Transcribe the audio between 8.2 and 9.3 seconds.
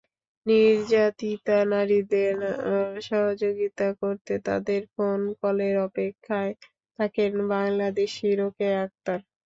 Rokeya Akter.